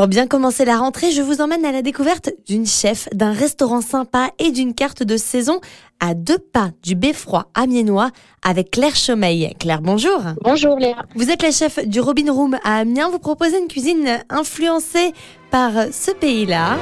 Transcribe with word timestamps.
Pour 0.00 0.08
bien 0.08 0.26
commencer 0.26 0.64
la 0.64 0.78
rentrée, 0.78 1.10
je 1.10 1.20
vous 1.20 1.42
emmène 1.42 1.66
à 1.66 1.72
la 1.72 1.82
découverte 1.82 2.30
d'une 2.48 2.64
chef, 2.64 3.06
d'un 3.12 3.32
restaurant 3.32 3.82
sympa 3.82 4.30
et 4.38 4.50
d'une 4.50 4.72
carte 4.72 5.02
de 5.02 5.18
saison 5.18 5.60
à 6.00 6.14
deux 6.14 6.38
pas 6.38 6.70
du 6.82 6.94
beffroi 6.94 7.50
amiénois 7.52 8.08
avec 8.42 8.70
Claire 8.70 8.96
Chaumeil. 8.96 9.54
Claire, 9.58 9.82
bonjour. 9.82 10.22
Bonjour 10.40 10.78
Léa. 10.78 11.04
Vous 11.16 11.30
êtes 11.30 11.42
la 11.42 11.50
chef 11.50 11.86
du 11.86 12.00
Robin 12.00 12.32
Room 12.32 12.56
à 12.64 12.78
Amiens. 12.78 13.10
Vous 13.10 13.18
proposez 13.18 13.58
une 13.58 13.68
cuisine 13.68 14.24
influencée 14.30 15.12
par 15.50 15.72
ce 15.92 16.12
pays-là. 16.12 16.78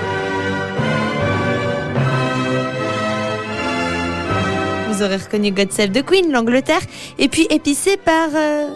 Vous 4.90 5.02
aurez 5.02 5.16
reconnu 5.16 5.50
God 5.50 5.72
Save 5.72 5.90
the 5.90 6.04
Queen, 6.04 6.30
l'Angleterre, 6.30 6.82
et 7.18 7.26
puis 7.26 7.48
épicée 7.50 7.96
par... 7.96 8.28
euh, 8.36 8.68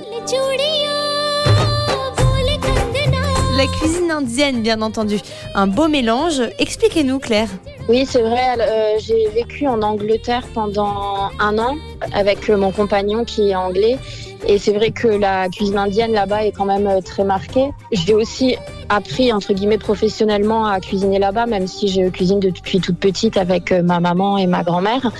la 3.56 3.66
cuisine 3.66 4.10
indienne, 4.10 4.62
bien 4.62 4.80
entendu. 4.82 5.18
Un 5.54 5.66
beau 5.66 5.88
mélange. 5.88 6.43
Expliquez-nous, 6.58 7.18
Claire. 7.18 7.48
Oui, 7.88 8.06
c'est 8.08 8.22
vrai, 8.22 8.56
euh, 8.58 8.98
j'ai 8.98 9.29
vécu 9.29 9.66
en 9.66 9.82
Angleterre 9.82 10.44
pendant 10.54 11.30
un 11.40 11.58
an 11.58 11.76
avec 12.12 12.48
euh, 12.48 12.57
mon 12.57 12.70
compagnon 12.70 13.24
qui 13.24 13.50
est 13.50 13.54
anglais. 13.54 13.98
Et 14.46 14.58
c'est 14.58 14.72
vrai 14.72 14.90
que 14.90 15.08
la 15.08 15.48
cuisine 15.48 15.79
indienne 15.79 16.12
là-bas 16.12 16.44
est 16.44 16.52
quand 16.52 16.64
même 16.64 16.86
euh, 16.86 17.00
très 17.00 17.24
marquée. 17.24 17.70
J'ai 17.93 18.14
aussi 18.14 18.57
appris, 18.88 19.32
entre 19.32 19.52
guillemets, 19.52 19.79
professionnellement 19.79 20.66
à 20.66 20.80
cuisiner 20.80 21.18
là-bas, 21.18 21.46
même 21.46 21.66
si 21.66 21.88
je 21.88 22.08
cuisine 22.08 22.40
depuis 22.40 22.80
toute 22.80 22.98
petite 22.98 23.36
avec 23.36 23.72
ma 23.72 24.00
maman 24.00 24.38
et 24.38 24.46
ma 24.46 24.62
grand-mère. 24.62 25.12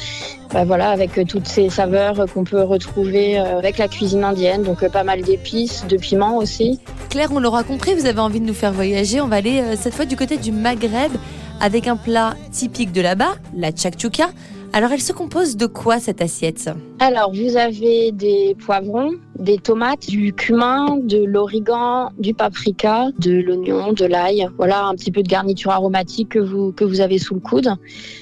Bah 0.53 0.65
voilà, 0.65 0.91
avec 0.91 1.17
euh, 1.17 1.25
toutes 1.25 1.47
ces 1.49 1.71
saveurs 1.71 2.27
qu'on 2.33 2.45
peut 2.45 2.63
retrouver 2.63 3.39
euh, 3.39 3.59
avec 3.59 3.79
la 3.79 3.89
cuisine 3.89 4.23
indienne. 4.23 4.63
Donc 4.63 4.83
euh, 4.83 4.91
pas 4.91 5.03
mal 5.03 5.23
d'épices, 5.23 5.87
de 5.87 5.97
piments 5.97 6.37
aussi. 6.37 6.79
Claire, 7.09 7.31
on 7.33 7.41
l'aura 7.41 7.63
compris, 7.65 7.95
vous 7.95 8.05
avez 8.05 8.21
envie 8.21 8.41
de 8.41 8.45
nous 8.45 8.55
faire 8.55 8.73
voyager. 8.73 9.23
On 9.23 9.29
va 9.29 9.37
aller 9.37 9.63
cette 9.77 9.95
fois 9.95 10.05
du 10.05 10.15
côté 10.15 10.37
du 10.37 10.53
Maghreb 10.53 11.13
avec 11.61 11.87
un 11.87 11.97
plat 11.97 12.35
typique 12.51 12.93
de 12.93 13.01
là-bas, 13.01 13.35
la 13.57 13.75
chakchouka. 13.75 14.29
Alors, 14.75 14.91
elle 14.91 15.03
se 15.03 15.13
compose 15.13 15.59
de 15.59 15.67
quoi 15.67 16.01
cette 16.01 16.23
assiette? 16.23 16.71
Alors, 16.99 17.31
vous 17.35 17.59
avez 17.59 18.11
des 18.11 18.57
poivrons, 18.65 19.11
des 19.43 19.59
tomates, 19.59 20.09
du 20.09 20.33
cumin, 20.33 20.97
de 21.03 21.25
l'origan, 21.25 22.13
du 22.19 22.33
paprika, 22.33 23.09
de 23.19 23.33
l'oignon, 23.33 23.93
de 23.93 24.05
l'ail. 24.05 24.49
Voilà, 24.57 24.85
un 24.85 24.95
petit 24.95 25.11
peu 25.11 25.23
de 25.23 25.29
garniture 25.29 25.73
aromatique 25.73 26.31
que 26.31 26.39
vous, 26.39 26.73
que 26.73 26.85
vous 26.85 27.01
avez 27.01 27.19
sous 27.19 27.35
le 27.35 27.41
coude. 27.41 27.69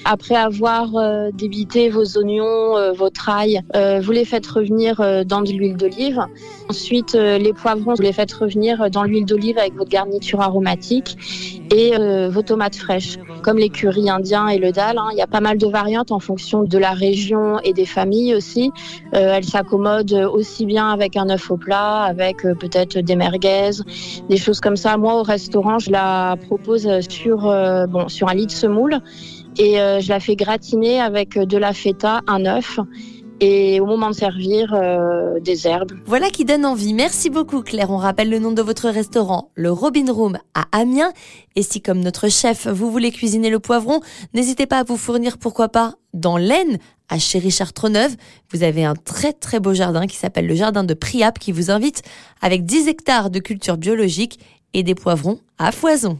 Après 0.03 0.35
avoir 0.35 0.95
euh, 0.95 1.29
débité 1.33 1.89
vos 1.89 2.17
oignons, 2.17 2.77
euh, 2.77 2.91
votre 2.91 3.29
ail, 3.29 3.61
euh, 3.75 3.99
vous 4.01 4.11
les 4.11 4.25
faites 4.25 4.47
revenir 4.47 4.99
euh, 4.99 5.23
dans 5.23 5.41
de 5.41 5.51
l'huile 5.51 5.77
d'olive. 5.77 6.19
Ensuite, 6.69 7.13
les 7.13 7.51
poivrons, 7.51 7.93
vous 7.95 8.01
les 8.01 8.13
faites 8.13 8.31
revenir 8.31 8.89
dans 8.89 9.03
l'huile 9.03 9.25
d'olive 9.25 9.57
avec 9.57 9.75
votre 9.75 9.89
garniture 9.89 10.39
aromatique 10.39 11.17
et 11.69 11.91
vos 12.29 12.41
tomates 12.43 12.77
fraîches. 12.77 13.17
Comme 13.41 13.57
les 13.57 13.67
currys 13.67 14.09
indiens 14.09 14.47
et 14.47 14.57
le 14.57 14.71
dal, 14.71 14.97
hein, 14.97 15.09
il 15.11 15.17
y 15.17 15.21
a 15.21 15.27
pas 15.27 15.41
mal 15.41 15.57
de 15.57 15.67
variantes 15.67 16.13
en 16.13 16.19
fonction 16.19 16.63
de 16.63 16.77
la 16.77 16.91
région 16.91 17.59
et 17.65 17.73
des 17.73 17.85
familles 17.85 18.35
aussi. 18.35 18.71
Elles 19.11 19.43
s'accommodent 19.43 20.29
aussi 20.33 20.65
bien 20.65 20.87
avec 20.87 21.10
un 21.15 21.29
œuf 21.29 21.49
au 21.51 21.57
plat, 21.57 22.03
avec 22.03 22.45
euh, 22.45 22.53
peut-être 22.53 22.97
des 22.97 23.15
merguez, 23.15 23.71
des 24.29 24.37
choses 24.37 24.59
comme 24.59 24.77
ça. 24.77 24.97
Moi, 24.97 25.15
au 25.19 25.23
restaurant, 25.23 25.79
je 25.79 25.91
la 25.91 26.35
propose 26.47 26.87
sur, 27.09 27.47
euh, 27.47 27.87
bon, 27.87 28.07
sur 28.07 28.29
un 28.29 28.33
lit 28.33 28.47
de 28.47 28.51
semoule 28.51 28.99
et 29.57 29.81
euh, 29.81 29.99
je 29.99 30.09
la 30.09 30.19
fais 30.19 30.35
gratiner 30.35 30.99
avec 30.99 31.37
de 31.37 31.57
la 31.57 31.73
feta, 31.73 32.21
un 32.27 32.45
œuf 32.45 32.79
et 33.41 33.79
au 33.79 33.87
moment 33.87 34.11
de 34.11 34.15
servir, 34.15 34.73
euh, 34.73 35.39
des 35.39 35.67
herbes. 35.67 35.93
Voilà 36.05 36.29
qui 36.29 36.45
donne 36.45 36.63
envie. 36.63 36.93
Merci 36.93 37.31
beaucoup, 37.31 37.63
Claire. 37.63 37.89
On 37.89 37.97
rappelle 37.97 38.29
le 38.29 38.37
nom 38.37 38.51
de 38.51 38.61
votre 38.61 38.87
restaurant, 38.87 39.49
le 39.55 39.71
Robin 39.71 40.11
Room 40.11 40.37
à 40.53 40.65
Amiens. 40.71 41.11
Et 41.55 41.63
si, 41.63 41.81
comme 41.81 41.99
notre 41.99 42.29
chef, 42.29 42.67
vous 42.67 42.91
voulez 42.91 43.11
cuisiner 43.11 43.49
le 43.49 43.59
poivron, 43.59 43.99
n'hésitez 44.35 44.67
pas 44.67 44.77
à 44.77 44.83
vous 44.83 44.95
fournir, 44.95 45.39
pourquoi 45.39 45.69
pas, 45.69 45.95
dans 46.13 46.37
l'Aisne, 46.37 46.77
à 47.09 47.17
Chéry-Chartreneuve. 47.17 48.15
Vous 48.51 48.61
avez 48.61 48.85
un 48.85 48.93
très 48.93 49.33
très 49.33 49.59
beau 49.59 49.73
jardin 49.73 50.05
qui 50.05 50.17
s'appelle 50.17 50.45
le 50.45 50.55
jardin 50.55 50.83
de 50.83 50.93
Priap 50.93 51.39
qui 51.39 51.51
vous 51.51 51.71
invite 51.71 52.03
avec 52.41 52.63
10 52.63 52.87
hectares 52.87 53.31
de 53.31 53.39
culture 53.39 53.77
biologique 53.77 54.39
et 54.73 54.83
des 54.83 54.95
poivrons 54.95 55.39
à 55.57 55.71
foison. 55.71 56.19